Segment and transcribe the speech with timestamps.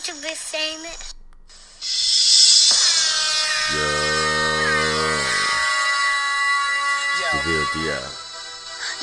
[0.00, 1.14] want to be famous?
[3.70, 3.84] Yo.
[7.32, 8.00] DeVille D.I.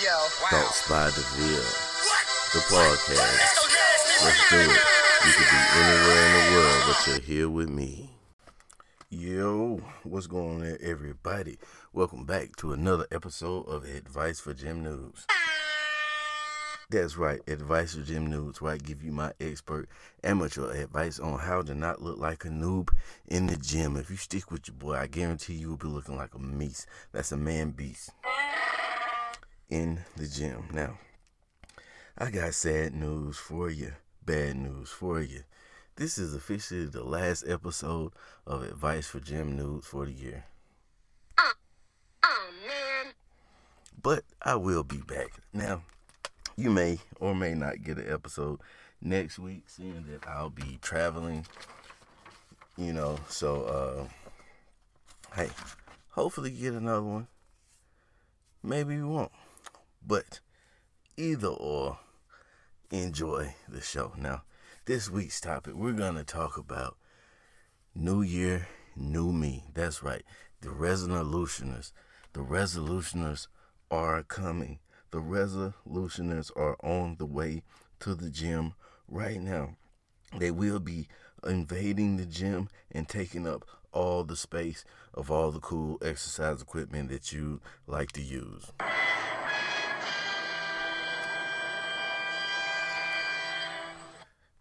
[0.02, 0.18] Yo,
[0.50, 1.62] Thoughts by DeVille.
[2.54, 3.46] The podcast.
[4.24, 4.82] Let's do it.
[5.26, 8.10] You could be anywhere in the world, but you're here with me.
[9.10, 11.60] Yo, what's going on, everybody?
[11.94, 15.26] Welcome back to another episode of Advice for Gym Noobs.
[16.90, 19.90] That's right, Advice for Gym Noobs, where I give you my expert
[20.24, 22.92] amateur advice on how to not look like a noob
[23.28, 23.98] in the gym.
[23.98, 26.86] If you stick with your boy, I guarantee you will be looking like a meese.
[27.12, 28.12] That's a man beast
[29.70, 30.70] in the gym.
[30.72, 30.98] Now,
[32.18, 33.92] I got sad news for you,
[34.26, 35.44] bad news for you.
[35.98, 38.14] This is officially the last episode
[38.46, 40.46] of Advice for Gym Noobs for the year.
[41.38, 41.52] Oh,
[42.24, 43.14] oh man.
[44.02, 45.32] but I will be back.
[45.52, 45.82] Now,
[46.58, 48.60] you may or may not get an episode
[49.00, 51.46] next week, seeing that I'll be traveling.
[52.76, 55.50] You know, so uh hey,
[56.10, 57.28] hopefully get another one.
[58.64, 59.32] Maybe you won't.
[60.06, 60.40] But
[61.16, 62.00] either or
[62.90, 64.14] enjoy the show.
[64.18, 64.44] Now,
[64.86, 66.98] this week's topic, we're gonna talk about
[67.94, 69.64] New Year, New Me.
[69.74, 70.24] That's right.
[70.62, 71.92] The resolutioners.
[72.34, 73.48] The resolutioners
[73.92, 74.80] are coming.
[75.12, 77.64] The resolutioners are on the way
[78.00, 78.74] to the gym
[79.08, 79.76] right now.
[80.38, 81.08] They will be
[81.46, 84.84] invading the gym and taking up all the space
[85.14, 88.72] of all the cool exercise equipment that you like to use.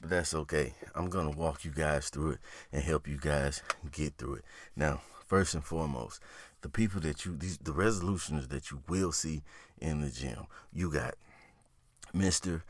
[0.00, 0.75] But that's okay.
[0.94, 2.38] I'm going to walk you guys through it
[2.72, 4.44] and help you guys get through it.
[4.77, 6.20] Now, first and foremost,
[6.62, 9.42] the people that you these the resolutions that you will see
[9.80, 10.46] in the gym.
[10.72, 11.14] You got
[12.14, 12.62] Mr.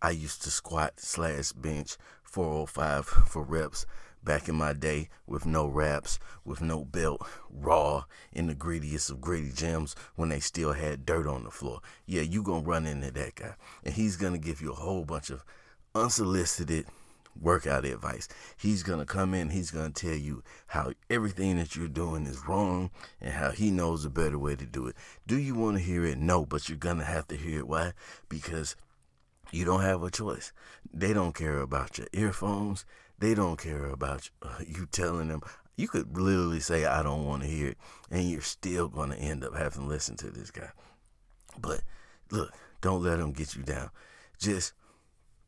[0.00, 3.86] I used to squat slash bench 405 for reps
[4.24, 9.20] back in my day with no wraps, with no belt, raw in the greediest of
[9.20, 11.80] greedy gyms when they still had dirt on the floor.
[12.06, 13.54] Yeah, you gonna run into that guy.
[13.84, 15.44] And he's gonna give you a whole bunch of
[15.94, 16.86] unsolicited
[17.40, 18.28] workout advice.
[18.56, 22.26] He's going to come in, he's going to tell you how everything that you're doing
[22.26, 24.96] is wrong and how he knows a better way to do it.
[25.26, 26.18] Do you want to hear it?
[26.18, 27.68] No, but you're going to have to hear it.
[27.68, 27.92] Why?
[28.28, 28.76] Because
[29.50, 30.52] you don't have a choice.
[30.92, 32.84] They don't care about your earphones.
[33.18, 35.42] They don't care about uh, you telling them.
[35.76, 37.78] You could literally say, I don't want to hear it,
[38.10, 40.70] and you're still going to end up having to listen to this guy.
[41.58, 41.82] But
[42.30, 43.90] look, don't let him get you down.
[44.38, 44.72] Just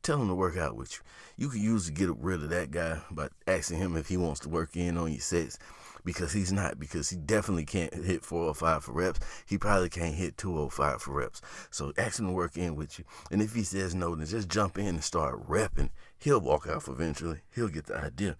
[0.04, 1.00] tell him to work out with you.
[1.37, 4.48] You can usually get rid of that guy by asking him if he wants to
[4.48, 5.59] work in on your sets
[6.04, 9.20] because he's not, because he definitely can't hit 405 for reps.
[9.47, 11.41] He probably can't hit 205 for reps.
[11.70, 13.06] So ask him to work in with you.
[13.31, 15.91] And if he says no, then just jump in and start repping.
[16.19, 17.41] He'll walk off eventually.
[17.54, 18.36] He'll get the idea.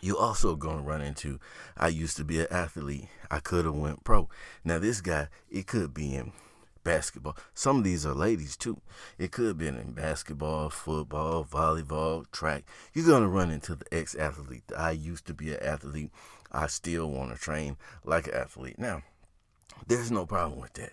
[0.00, 1.40] You also gonna run into
[1.76, 3.08] I used to be an athlete.
[3.30, 4.28] I could have went pro.
[4.64, 6.32] Now this guy, it could be in
[6.86, 7.36] basketball.
[7.52, 8.80] Some of these are ladies too.
[9.18, 12.64] It could have been in basketball, football, volleyball, track.
[12.94, 14.70] You're gonna run into the ex-athlete.
[14.78, 16.10] I used to be an athlete.
[16.52, 18.78] I still want to train like an athlete.
[18.78, 19.02] Now,
[19.88, 20.92] there's no problem with that.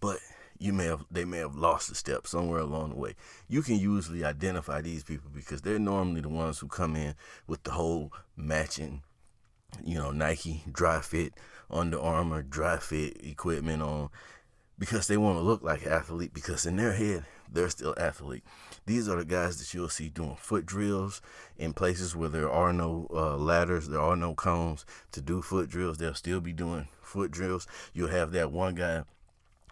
[0.00, 0.18] But
[0.58, 3.14] you may have they may have lost a step somewhere along the way.
[3.46, 7.14] You can usually identify these people because they're normally the ones who come in
[7.46, 9.02] with the whole matching,
[9.84, 11.34] you know, Nike Dri-FIT,
[11.70, 14.08] Under Armour dry fit equipment on
[14.78, 18.42] because they want to look like an athlete because in their head they're still athlete.
[18.86, 21.22] These are the guys that you'll see doing foot drills
[21.56, 25.70] in places where there are no uh, ladders, there are no cones to do foot
[25.70, 25.98] drills.
[25.98, 27.66] They'll still be doing foot drills.
[27.92, 29.04] You'll have that one guy,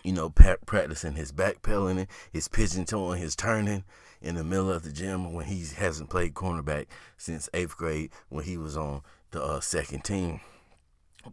[0.03, 3.85] you know, practicing his backpedaling, his pigeon toeing, his turning
[4.23, 6.87] in the middle of the gym when he hasn't played cornerback
[7.17, 9.03] since eighth grade when he was on
[9.33, 10.41] the uh, second team.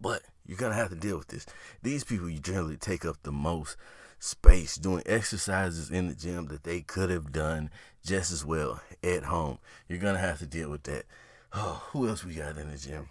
[0.02, 1.46] But you're gonna have to deal with this.
[1.84, 3.78] These people you generally take up the most
[4.18, 7.70] space doing exercises in the gym that they could have done
[8.04, 9.60] just as well at home.
[9.88, 11.06] You're gonna have to deal with that.
[11.54, 13.10] Oh, who else we got in the gym?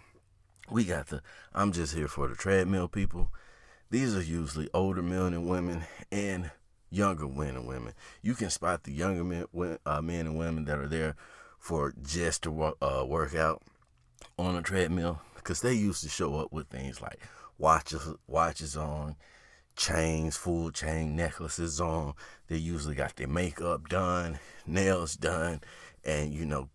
[0.69, 1.21] We got the
[1.53, 3.29] I'm just here for the treadmill people.
[3.89, 6.51] These are usually older men and women and
[6.89, 7.93] younger men and women.
[8.21, 11.15] You can spot the younger men, uh, men and women that are there
[11.57, 13.61] for just to uh, work out
[14.37, 17.19] on a treadmill because they used to show up with things like
[17.57, 19.15] watches, watches on,
[19.75, 22.13] chains, full chain necklaces on.
[22.47, 25.61] They usually got their makeup done, nails done,
[26.03, 26.69] and you know,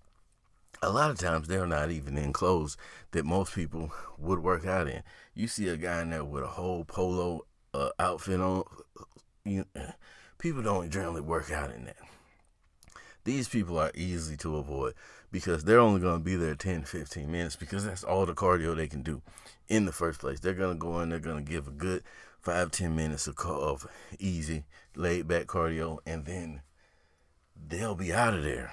[0.82, 2.76] a lot of times they're not even in clothes
[3.12, 5.02] that most people would work out in.
[5.34, 8.64] You see a guy in there with a whole polo uh, outfit on.
[9.44, 9.64] You,
[10.38, 11.96] people don't generally work out in that.
[13.24, 14.94] These people are easy to avoid
[15.32, 18.76] because they're only going to be there 10, 15 minutes because that's all the cardio
[18.76, 19.22] they can do
[19.68, 20.40] in the first place.
[20.40, 22.02] They're going to go in, they're going to give a good
[22.40, 23.86] five, 10 minutes of,
[24.18, 26.60] easy, laid back cardio, and then
[27.68, 28.72] they'll be out of there.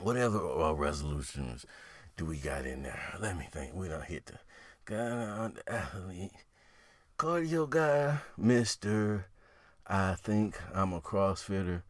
[0.00, 1.64] Whatever uh, resolutions
[2.16, 3.14] do we got in there?
[3.20, 3.74] Let me think.
[3.74, 4.40] We don't hit the
[5.68, 6.32] athlete,
[7.18, 9.26] cardio guy, Mister.
[9.86, 11.82] I think I'm a CrossFitter,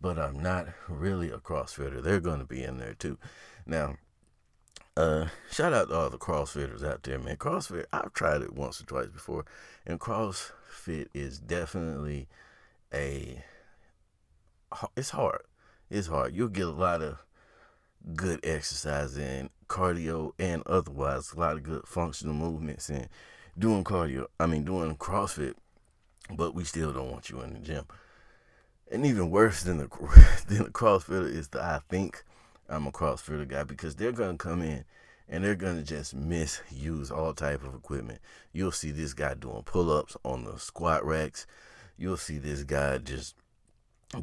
[0.00, 2.02] but I'm not really a CrossFitter.
[2.02, 3.18] They're going to be in there too.
[3.66, 3.96] Now,
[4.96, 7.36] uh, shout out to all the CrossFitters out there, man.
[7.36, 9.44] CrossFit, I've tried it once or twice before,
[9.86, 12.28] and CrossFit is definitely
[12.92, 13.42] a.
[14.96, 15.42] It's hard.
[15.90, 16.34] It's hard.
[16.34, 17.18] You'll get a lot of
[18.14, 23.08] good exercise in cardio and otherwise a lot of good functional movements and
[23.58, 24.26] doing cardio.
[24.38, 25.54] I mean doing CrossFit,
[26.30, 27.84] but we still don't want you in the gym.
[28.90, 29.88] And even worse than the
[30.48, 32.24] than the CrossFitter is the I think
[32.68, 34.84] I'm a CrossFitter guy because they're gonna come in
[35.28, 38.20] and they're gonna just misuse all type of equipment.
[38.52, 41.46] You'll see this guy doing pull-ups on the squat racks.
[41.98, 43.34] You'll see this guy just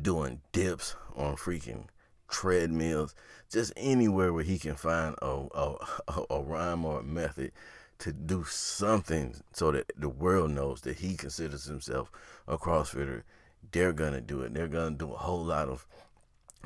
[0.01, 1.87] doing dips on freaking
[2.29, 3.15] treadmills,
[3.51, 5.75] just anywhere where he can find a, a,
[6.29, 7.51] a, rhyme or a method
[7.99, 12.11] to do something so that the world knows that he considers himself
[12.47, 13.23] a CrossFitter.
[13.71, 14.53] They're gonna do it.
[14.53, 15.85] They're gonna do a whole lot of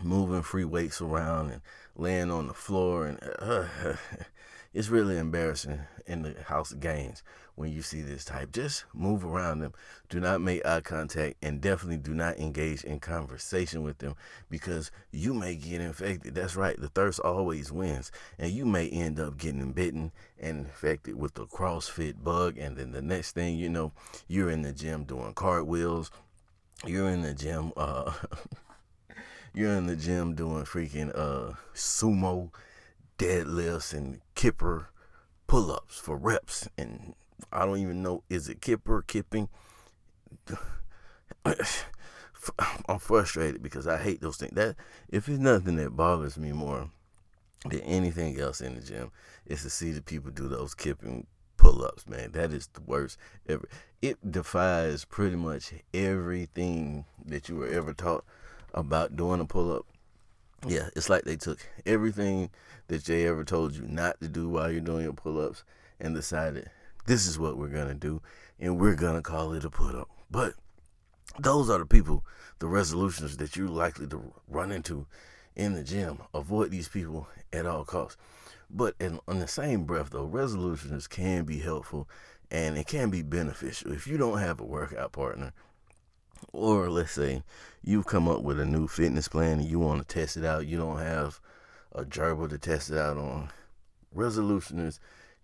[0.03, 1.61] moving free weights around and
[1.95, 3.65] laying on the floor, and uh,
[4.73, 7.23] it's really embarrassing in the house of gains
[7.57, 8.51] when you see this type.
[8.51, 9.73] Just move around them.
[10.09, 14.15] Do not make eye contact and definitely do not engage in conversation with them
[14.47, 16.35] because you may get infected.
[16.35, 18.11] That's right, the thirst always wins.
[18.37, 22.59] And you may end up getting bitten and infected with the CrossFit bug.
[22.59, 23.91] And then the next thing you know,
[24.27, 26.11] you're in the gym doing cartwheels.
[26.85, 28.13] You're in the gym, uh,
[29.53, 32.51] you're in the gym doing freaking uh sumo
[33.17, 34.89] deadlifts and kipper
[35.47, 37.15] pull-ups for reps and
[37.51, 39.49] I don't even know is it kipper kipping?
[42.87, 44.53] I'm frustrated because I hate those things.
[44.53, 44.75] That
[45.09, 46.89] if it's nothing that bothers me more
[47.65, 49.11] than anything else in the gym
[49.45, 51.27] is to see the people do those kipping
[51.73, 53.17] pull-ups man that is the worst
[53.47, 53.67] ever
[54.01, 58.23] it defies pretty much everything that you were ever taught
[58.73, 59.85] about doing a pull-up
[60.65, 62.49] yeah, it's like they took everything
[62.87, 65.63] that they ever told you not to do while you're doing your pull ups
[65.99, 66.69] and decided
[67.05, 68.21] this is what we're to do
[68.59, 70.09] and we're to call it a pull-up.
[70.31, 70.53] But
[71.39, 72.25] those are the people,
[72.59, 75.05] the resolutions that you're likely to run into
[75.55, 76.19] in the gym.
[76.33, 78.17] Avoid these people at all costs.
[78.69, 82.07] But in, on the same breath, though, resolutions can be helpful
[82.51, 83.91] and it can be beneficial.
[83.91, 85.53] If you don't have a workout partner,
[86.53, 87.43] or let's say
[87.83, 90.67] you've come up with a new fitness plan and you want to test it out,
[90.67, 91.39] you don't have
[91.93, 93.49] a gerbil to test it out on.
[94.15, 94.99] Resolutioners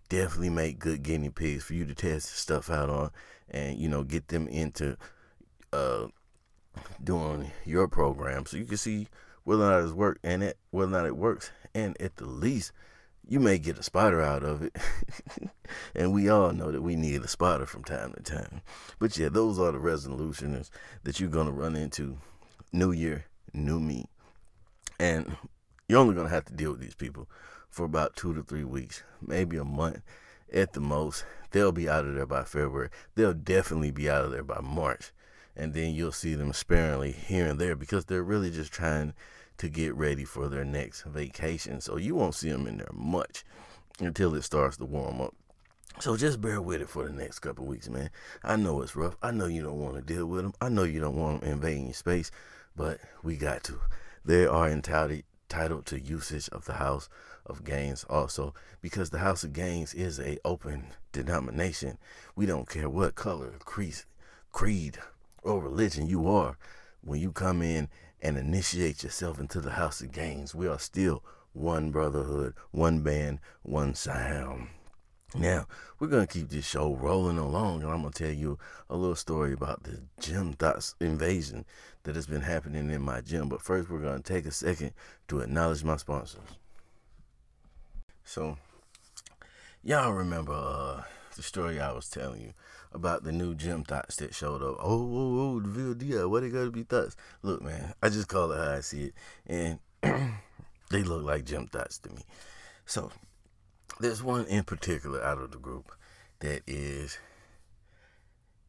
[0.08, 3.10] definitely make good guinea pigs for you to test stuff out on
[3.50, 4.96] and you know get them into
[5.72, 6.06] uh,
[7.02, 9.08] doing your program so you can see
[9.44, 12.26] whether or not it's work and it whether or not it works and at the
[12.26, 12.72] least
[13.26, 14.76] you may get a spotter out of it.
[15.94, 18.60] and we all know that we need a spotter from time to time.
[18.98, 20.70] But yeah, those are the resolutions
[21.04, 22.18] that you're going to run into.
[22.72, 24.06] New year, new me.
[24.98, 25.36] And
[25.88, 27.28] you're only going to have to deal with these people
[27.70, 30.02] for about two to three weeks, maybe a month
[30.52, 31.24] at the most.
[31.50, 32.90] They'll be out of there by February.
[33.14, 35.12] They'll definitely be out of there by March.
[35.56, 39.14] And then you'll see them sparingly here and there because they're really just trying
[39.58, 41.80] to get ready for their next vacation.
[41.80, 43.44] So you won't see them in there much
[44.00, 45.34] until it starts to warm up.
[46.00, 48.10] So just bear with it for the next couple weeks, man.
[48.42, 49.16] I know it's rough.
[49.22, 50.54] I know you don't want to deal with them.
[50.60, 52.32] I know you don't want them invading your space,
[52.74, 53.78] but we got to.
[54.24, 57.08] They are entitled to usage of the House
[57.46, 61.98] of Gains also because the House of Gains is a open denomination.
[62.34, 63.98] We don't care what color, creed,
[64.50, 64.98] creed,
[65.44, 66.56] or religion you are.
[67.02, 67.88] When you come in
[68.24, 70.54] and initiate yourself into the house of gains.
[70.54, 74.68] We are still one brotherhood, one band, one sound.
[75.36, 75.66] Now,
[75.98, 78.96] we're going to keep this show rolling along, and I'm going to tell you a
[78.96, 81.64] little story about the gym thoughts invasion
[82.04, 83.48] that has been happening in my gym.
[83.48, 84.92] But first, we're going to take a second
[85.28, 86.40] to acknowledge my sponsors.
[88.24, 88.56] So,
[89.82, 91.02] y'all remember uh,
[91.34, 92.52] the story I was telling you
[92.92, 94.76] about the new gym thoughts that showed up.
[94.80, 97.16] Oh, oh, oh, the VLDI, what it gotta be thoughts?
[97.42, 99.14] Look, man, I just call it how I see it,
[99.46, 99.78] and
[100.90, 102.22] they look like gym thoughts to me.
[102.86, 103.10] So,
[104.00, 105.92] there's one in particular out of the group
[106.40, 107.18] that is.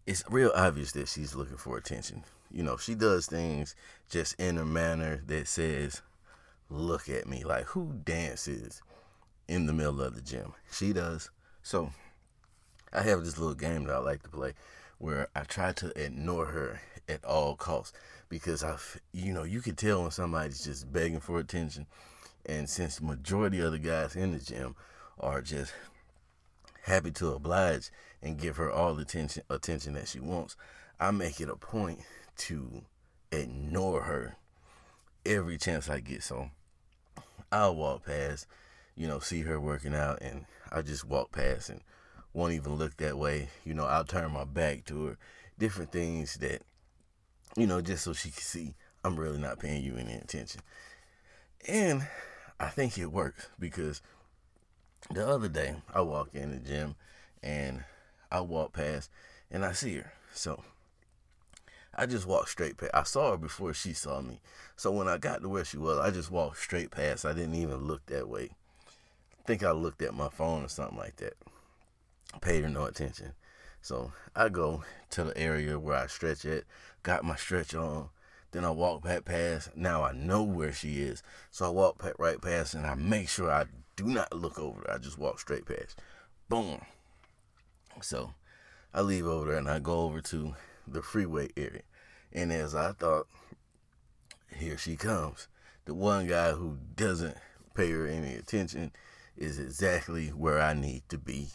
[0.05, 2.23] It's real obvious that she's looking for attention.
[2.51, 3.75] You know, she does things
[4.09, 6.03] just in a manner that says,
[6.69, 7.43] look at me.
[7.43, 8.83] Like, who dances
[9.47, 10.53] in the middle of the gym?
[10.71, 11.31] She does.
[11.63, 11.91] So,
[12.95, 14.53] I have this little game that I like to play
[14.99, 17.97] where I try to ignore her at all costs
[18.29, 18.77] because I,
[19.11, 21.87] you know, you can tell when somebody's just begging for attention,
[22.45, 24.75] and since the majority of the guys in the gym
[25.19, 25.73] are just
[26.83, 27.89] happy to oblige
[28.21, 30.55] and give her all the attention attention that she wants,
[30.97, 31.99] I make it a point
[32.37, 32.83] to
[33.31, 34.37] ignore her
[35.25, 36.23] every chance I get.
[36.23, 36.49] So
[37.51, 38.47] I'll walk past,
[38.95, 41.81] you know, see her working out, and I just walk past and
[42.35, 43.47] won't even look that way.
[43.63, 45.17] You know, I'll turn my back to her.
[45.57, 46.61] Different things that,
[47.55, 48.73] you know, just so she can see
[49.03, 50.61] I'm really not paying you any attention.
[51.67, 52.05] And
[52.59, 54.01] I think it works because
[55.09, 56.95] the other day I walk in the gym
[57.41, 57.85] and
[58.29, 59.09] I walk past
[59.49, 60.11] and I see her.
[60.33, 60.61] So
[61.95, 62.91] I just walked straight past.
[62.93, 64.41] I saw her before she saw me.
[64.75, 67.25] So when I got to where she was, I just walked straight past.
[67.25, 68.49] I didn't even look that way.
[69.39, 71.35] I think I looked at my phone or something like that.
[72.41, 73.33] Paid her no attention.
[73.81, 76.63] So I go to the area where I stretch at,
[77.03, 78.09] got my stretch on.
[78.51, 79.75] Then I walk back past.
[79.75, 81.21] Now I know where she is.
[81.51, 83.65] So I walk right past and I make sure I
[83.95, 84.89] do not look over.
[84.89, 85.99] I just walk straight past.
[86.49, 86.81] Boom.
[88.01, 88.33] So
[88.93, 90.55] I leave over there and I go over to
[90.87, 91.83] the free weight area.
[92.33, 93.27] And as I thought,
[94.57, 95.47] here she comes.
[95.85, 97.37] The one guy who doesn't
[97.75, 98.93] pay her any attention
[99.37, 101.49] is exactly where I need to be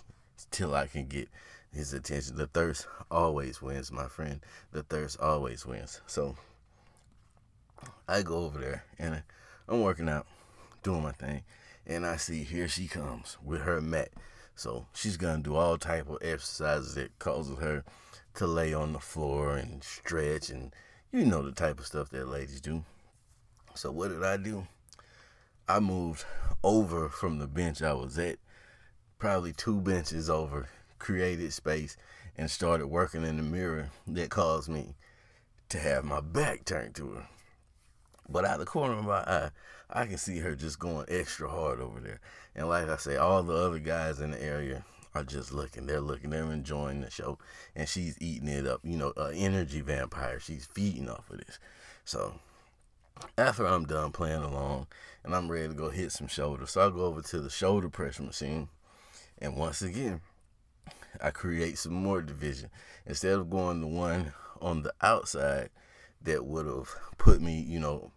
[0.51, 1.29] till I can get
[1.73, 2.37] his attention.
[2.37, 4.41] The thirst always wins, my friend.
[4.73, 6.01] The thirst always wins.
[6.07, 6.37] So
[8.09, 9.23] I go over there and
[9.69, 10.27] I'm working out,
[10.83, 11.43] doing my thing,
[11.87, 14.11] and I see here she comes with her mat.
[14.55, 17.85] So she's gonna do all type of exercises that causes her
[18.35, 20.75] to lay on the floor and stretch and
[21.13, 22.85] you know the type of stuff that ladies do.
[23.75, 24.67] So what did I do?
[25.69, 26.25] I moved
[26.63, 28.39] over from the bench I was at,
[29.21, 31.97] probably two benches over, created space
[32.37, 34.95] and started working in the mirror that caused me
[35.69, 37.29] to have my back turned to her.
[38.29, 39.51] But out of the corner of my eye,
[39.91, 42.21] I can see her just going extra hard over there.
[42.57, 44.85] And like I say, all the other guys in the area
[45.15, 45.87] are just looking.
[45.87, 46.31] They're looking.
[46.31, 47.39] They're enjoying the show,
[47.75, 48.81] and she's eating it up.
[48.85, 50.39] You know, an energy vampire.
[50.39, 51.59] She's feeding off of this.
[52.05, 52.35] So
[53.37, 54.87] after I'm done playing along
[55.25, 57.89] and I'm ready to go hit some shoulders, so I go over to the shoulder
[57.89, 58.69] pressure machine,
[59.41, 60.21] and once again,
[61.23, 62.71] I create some more division.
[63.07, 65.71] Instead of going the one on the outside
[66.23, 68.13] that would have put me, you know,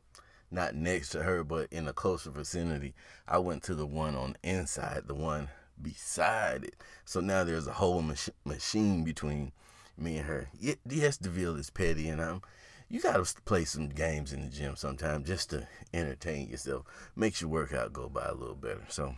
[0.52, 2.94] not next to her, but in a closer vicinity,
[3.28, 5.50] I went to the one on the inside, the one
[5.82, 6.76] beside it.
[7.06, 9.52] So now there's a whole mach- machine between
[9.98, 10.50] me and her.
[10.60, 12.42] Yes, DeVille is petty, and I'm.
[12.90, 16.86] You gotta play some games in the gym sometime just to entertain yourself.
[17.16, 18.84] Makes your workout go by a little better.
[18.88, 19.16] So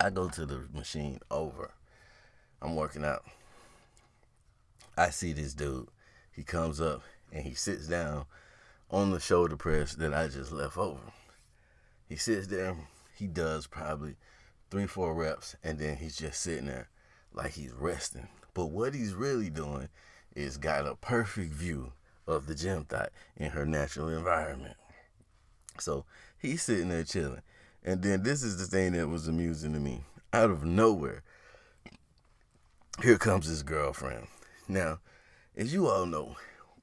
[0.00, 1.72] I go to the machine over.
[2.60, 3.24] I'm working out.
[4.96, 5.88] I see this dude.
[6.32, 8.26] He comes up and he sits down
[8.90, 11.00] on the shoulder press that I just left over.
[12.08, 12.76] He sits there.
[13.16, 14.16] He does probably
[14.70, 16.88] three, four reps, and then he's just sitting there
[17.32, 18.28] like he's resting.
[18.54, 19.88] But what he's really doing
[20.34, 21.92] is got a perfect view
[22.26, 24.76] of the gym thought in her natural environment.
[25.78, 26.04] So
[26.38, 27.42] he's sitting there chilling.
[27.84, 30.00] And then this is the thing that was amusing to me.
[30.32, 31.22] Out of nowhere,
[33.02, 34.26] here comes his girlfriend.
[34.68, 35.00] Now,
[35.56, 36.36] as you all know,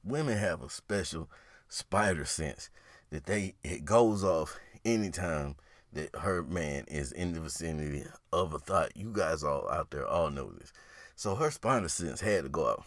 [0.04, 1.28] women have a special
[1.68, 2.70] spider sense
[3.10, 5.56] that they it goes off anytime
[5.92, 8.96] that her man is in the vicinity of a thought.
[8.96, 10.72] You guys all out there all know this.
[11.16, 12.84] So her spider sense had to go out.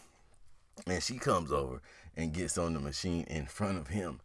[0.87, 1.81] And she comes over
[2.17, 4.19] and gets on the machine in front of him,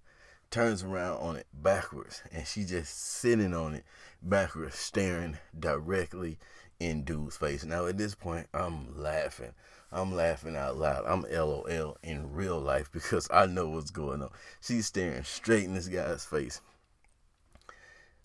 [0.50, 3.84] turns around on it backwards, and she just sitting on it
[4.22, 6.38] backwards, staring directly
[6.78, 7.64] in dude's face.
[7.64, 9.52] Now at this point, I'm laughing.
[9.92, 11.04] I'm laughing out loud.
[11.06, 14.30] I'm LOL in real life because I know what's going on.
[14.60, 16.60] She's staring straight in this guy's face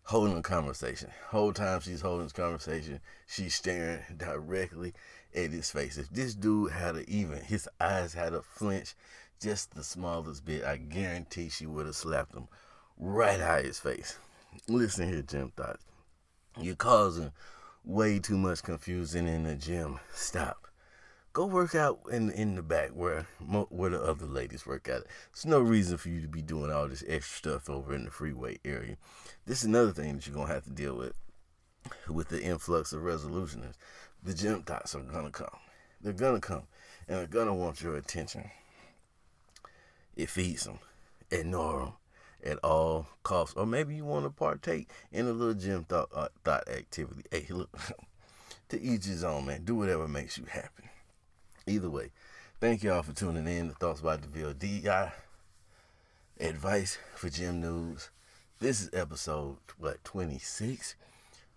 [0.06, 1.10] holding a conversation.
[1.30, 4.94] Whole time she's holding this conversation, she's staring directly
[5.36, 5.98] at his face.
[5.98, 8.94] If this dude had a even his eyes had a flinch
[9.42, 12.48] just the smallest bit, I guarantee she would have slapped him
[12.98, 14.18] right out his face.
[14.68, 15.84] Listen here, Gym Thoughts.
[16.60, 17.32] You're causing
[17.84, 20.00] way too much confusion in the gym.
[20.14, 20.66] Stop
[21.36, 23.28] go work out in in the back where
[23.70, 25.06] where the other ladies work out.
[25.34, 28.10] There's no reason for you to be doing all this extra stuff over in the
[28.10, 28.96] free weight area.
[29.46, 31.14] This is another thing that you're gonna have to deal with
[32.08, 33.76] with the influx of resolutioners.
[34.24, 35.60] The gym thoughts are gonna come.
[36.02, 36.64] They're gonna come,
[37.10, 38.50] and they're gonna want your attention.
[40.16, 40.80] It feeds them.
[41.32, 41.94] Ignore them.
[42.44, 43.56] at all costs.
[43.56, 47.24] Or maybe you want to partake in a little gym thought, uh, thought activity.
[47.32, 47.70] Hey, look,
[48.70, 49.64] to each his own, man.
[49.64, 50.90] Do whatever makes you happy.
[51.68, 52.12] Either way,
[52.60, 55.12] thank y'all for tuning in to Thoughts About the VODI.
[56.40, 58.10] Advice for Gym Noobs.
[58.60, 60.96] This is episode, what, 26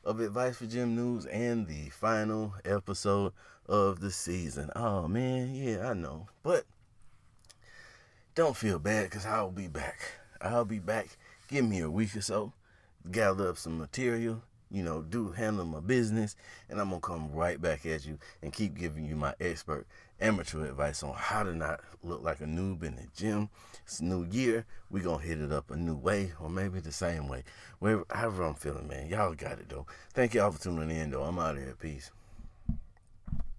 [0.04, 3.32] of Advice for Gym Noobs and the final episode
[3.66, 4.70] of the season.
[4.74, 6.28] Oh, man, yeah, I know.
[6.42, 6.64] But
[8.38, 9.98] don't feel bad because I'll be back.
[10.40, 11.08] I'll be back.
[11.48, 12.52] Give me a week or so,
[13.10, 16.36] gather up some material, you know, do handle my business,
[16.70, 19.88] and I'm gonna come right back at you and keep giving you my expert
[20.20, 23.48] amateur advice on how to not look like a noob in the gym.
[23.84, 24.64] It's new year.
[24.88, 27.42] we gonna hit it up a new way, or maybe the same way.
[27.80, 29.08] Wherever however I'm feeling, man.
[29.08, 29.86] Y'all got it though.
[30.14, 31.24] Thank y'all for tuning in though.
[31.24, 31.74] I'm out of here.
[31.80, 32.12] Peace.